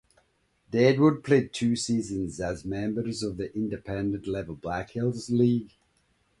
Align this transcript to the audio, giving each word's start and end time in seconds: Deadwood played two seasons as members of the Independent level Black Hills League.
Deadwood 0.71 1.23
played 1.23 1.53
two 1.53 1.75
seasons 1.75 2.39
as 2.41 2.65
members 2.65 3.21
of 3.21 3.37
the 3.37 3.55
Independent 3.55 4.25
level 4.25 4.55
Black 4.55 4.89
Hills 4.89 5.29
League. 5.29 5.73